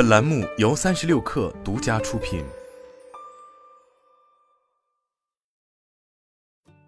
[0.00, 2.42] 本栏目由三十六氪独家出品。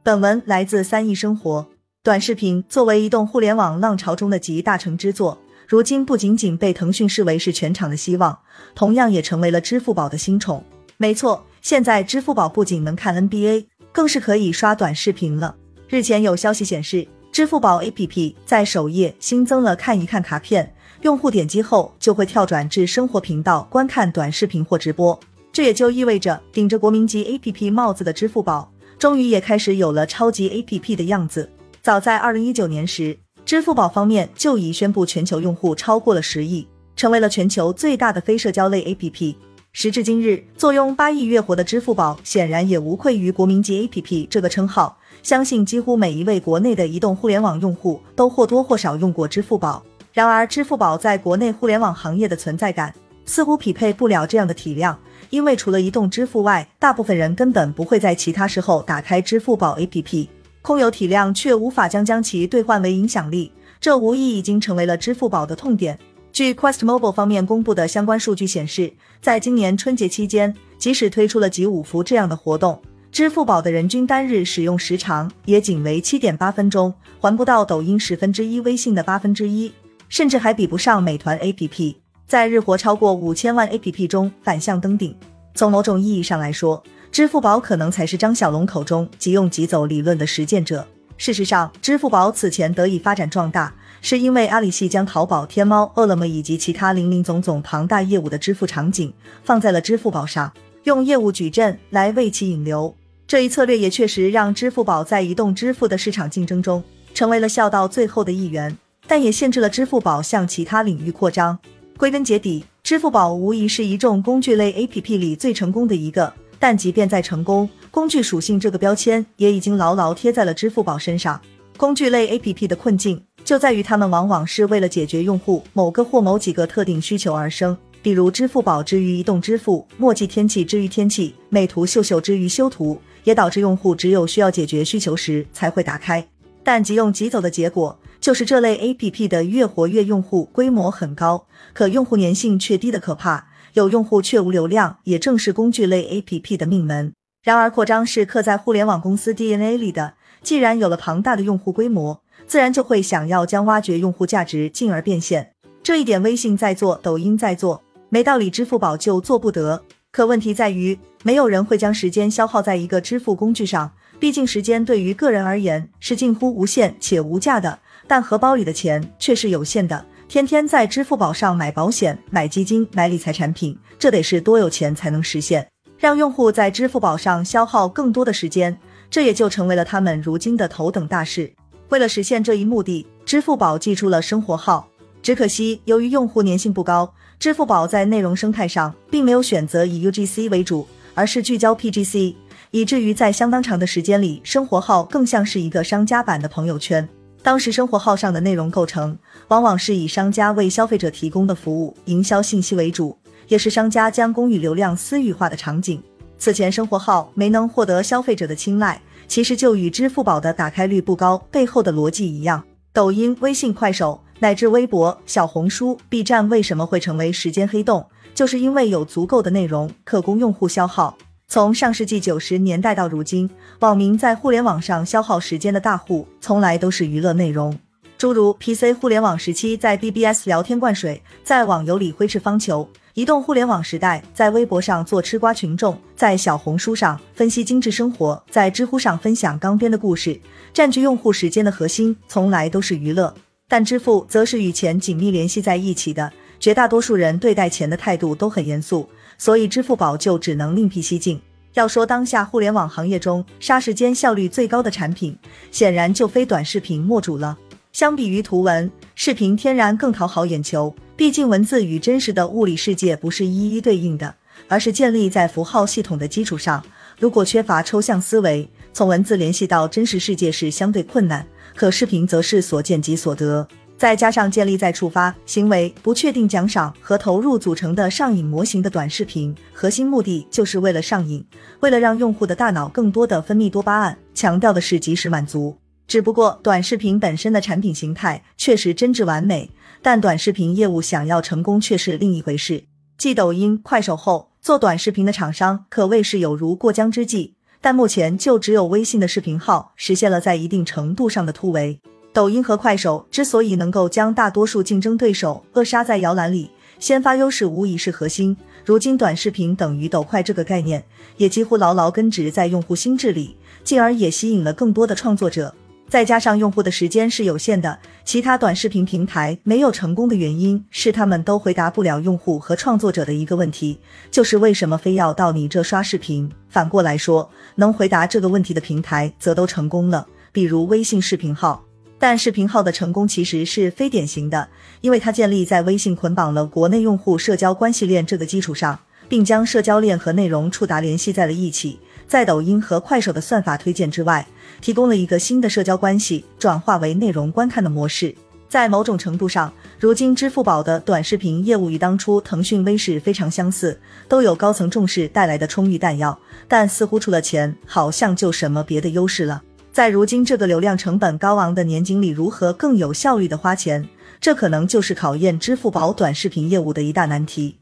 [0.02, 1.68] 本文来自三亿生活。
[2.02, 5.38] 短视频作为移动互联网浪潮中的集大成之作，
[5.68, 8.38] 如今不仅仅被腾讯视为是全场的希望，
[8.74, 10.64] 同样也成为了支付宝的新宠。
[10.96, 15.54] 没错，现在支付宝不仅能看 NBA，更是可以刷短视频了。
[15.86, 25.18] 日前有消息显示，支付宝 APP 在首页新增了看一看卡片，用户点击后就会跳转至生活频道观看短视频或直播。
[25.52, 28.70] 这也就意味着，顶着国民级 APP 帽子的支付宝，
[29.00, 31.50] 终于也开始有了超级 APP 的样子。
[31.82, 39.34] 早在二零一九年时，支付宝方面就已宣布全球用户超过了十亿，成为了全球最大的非社交类 APP。
[39.72, 44.96] 时至今日，坐拥八亿月活的支付宝显然也无愧于国民级 APP 这个称号。
[45.22, 49.80] 相信几乎每一位国内的移动互联网用户都或多或少用过支付宝。
[50.12, 52.94] 然而，支付宝在国内互联网行业的存在感
[53.24, 54.98] 似乎匹配不了这样的体量，
[55.30, 60.28] 因为除了移动支付外，大部分人根本不会在其他时候打开支付宝 APP。
[60.60, 65.98] 空有体量，却无法将将其兑换为影响力，这无疑已经成为了支付宝的痛点。
[66.30, 79.72] 据 Quest Mobile 方面公布的相关数据显示，在今年春节期间，即使推出了集五福这样的活动，支付宝的人均单日使用时长也仅为七点八分钟，还不到抖音十分之一、微信的八分之一，
[80.12, 81.94] 甚至还比不上美团 APP，
[82.26, 85.16] 在日活超过五千万 APP 中反向登顶。
[85.54, 90.86] 从某种意义上来说，支付宝可能才是张小龙口中即用即走理论的实践者。
[91.16, 99.10] 事实上，支付宝此前得以发展壮大，是因为阿里系将淘宝、天猫、饿了么以及其他零零总总庞大业务的支付场景
[99.42, 100.52] 放在了支付宝上，
[100.84, 102.94] 用业务矩阵来为其引流。
[103.26, 111.58] 这一策略也确实让支付宝在移动支付的市场竞争中成为了笑到最后的一员，但也限制了支付宝向其他领域扩张。
[111.96, 116.32] 归根结底，支付宝无疑是一众工具类 APP 里最成功的一个。
[116.58, 121.40] 但即便再成功，工具属性这个标签也已经牢牢贴在了支付宝身上。
[121.76, 136.24] 工具类 APP 的困境就在于，它们往往是为了解决用户某个或某几个特定需求而生，比如支付宝之于移动支付，墨迹天气之于天气，美图秀秀之于修图，也导致用户只有需要解决需求时才会打开。
[136.62, 143.48] 但即用即走的结果，就是这类 APP 的越活跃用户规模很高，可用户粘性却低的可怕。
[143.72, 147.12] 有用户却无流量，也正是工具类 APP 的命门。
[147.42, 150.14] 然而，扩张是刻在互联网公司 DNA 里的。
[150.40, 155.52] 既然有了庞大的用户规模，自然就会想要将挖掘用户价值进而变现。
[155.82, 159.82] 这一点，微信在做，抖音在做，没道理支付宝就做不得。
[160.12, 163.90] 可问题在于，没有人会将时间消耗在一个支付工具上。
[164.20, 170.04] 毕竟，时间对于个人而言是近乎无限且无价的，但荷包里的钱却是有限的。
[170.28, 175.68] 天天在支付宝上买保险、买基金、买理财产品，这得是多有钱才能实现？
[175.98, 178.76] 让用户在支付宝上消耗更多的时间，
[179.10, 181.52] 这也就成为了他们如今的头等大事。
[181.90, 184.88] 为了实现这一目的，支付宝寄出了生活号。
[185.22, 192.34] 只可惜，由于用户粘性不高，支付宝在内容生态上并没有选择以 UGC 为主，而是聚焦 PGC，
[192.70, 197.08] 以至于在相当长的时间里，生活号更像是一个商家版的朋友圈。
[197.42, 206.00] 当时生活号上的内容构成，往往是以商家为消费者提供的服务、营销信息为主，也是商家将公域流量私域化的场景。
[206.38, 212.62] 此前生活号没能获得消费者的青睐，其实就与支付宝的打开率不高背后的逻辑一样。
[212.92, 221.18] 抖音、微信、快手乃至微博、小红书、B 站为什么会成为时间黑洞，就是因为有足够的内容可供用户消耗。
[221.52, 227.78] 从上世纪九十年代到如今，网民在互联网上消耗时间的大户，从来都是娱乐内容。
[228.16, 240.40] 诸如 PC 互联网时期在 BBS 聊天灌水，在网游里挥斥方遒；移动互联网时代在微博上做吃瓜群众，在小红书上分析精致生活，在知乎上分享钢边的故事，
[240.72, 243.34] 占据用户时间的核心，从来都是娱乐。
[243.68, 249.06] 但支付则是与钱紧密联系在一起的，绝大多数人对待钱的态度都很严肃。
[249.38, 251.40] 所以，支付宝就只能另辟蹊径。
[251.74, 255.36] 要说当下互联网行业中杀时间效率最高的产品，
[255.70, 257.56] 显然就非短视频莫属了。
[257.92, 260.94] 相比于图文，视频天然更讨好眼球。
[261.16, 264.34] 毕竟，文字与真实的物理世界不是一一对应的，
[264.68, 266.82] 而是建立在符号系统的基础上。
[267.18, 271.46] 如果缺乏抽象思维，从文字联系到真实世界是相对困难。
[271.74, 273.66] 可视频则是所见即所得。
[274.02, 281.46] 再加上建立在触发、行为、不确定奖赏和投入组成的上瘾模型的短视频，核心目的就是为了上瘾，
[281.78, 285.78] 为了让用户的大脑更多的分泌多巴胺，强调的是及时满足。
[286.08, 289.70] 只不过短视频本身的产品形态确实真挚完美，
[290.02, 292.82] 但短视频业务想要成功却是另一回事。
[293.16, 297.52] 继抖音、快手后，做短视频的厂商可谓是有如过江之鲫。
[297.80, 302.00] 但目前就只有微信的视频号实现了在一定程度上的突围。
[302.32, 308.56] 抖音和快手之所以能够将大多数竞争对手扼杀在摇篮里，先发优势无疑是核心。
[308.84, 311.04] 如今短视频等于抖快这个概念，
[311.36, 315.74] 也几乎牢牢根植在用户心智里，进而也吸引了更多的创作者。
[316.08, 323.98] 再加上用户的时间是有限的，其他短视频平台没有成功的原因是他们都回答不了用户和创作者的一个问题，
[324.30, 326.50] 就是为什么非要到你这刷视频？
[326.68, 331.82] 反过来说，能回答这个问题的平台则都成功了，比如微信视频号。
[332.22, 334.68] 但视频号的成功其实是非典型的，
[335.00, 338.96] 因为它建立在微信捆绑了国内用户社交关系链这个基础上，
[339.28, 341.98] 并将社交链和内容触达联系在了一起。
[342.28, 344.46] 在抖音和快手的算法推荐之外，
[344.80, 348.32] 提供了一个新的社交关系转化为内容观看的模式。
[348.68, 356.38] 在某种程度上，如今支付宝的短视频业务与当初腾讯微视非常相似，都有高层重视带来的充裕弹药。
[356.68, 359.60] 但似乎除了钱，好像就什么别的优势了。
[359.92, 364.08] 在如今这个流量成本高昂的年景里，如何更有效率的花钱，
[364.40, 367.81] 这可能就是考验支付宝短视频业务的一大难题。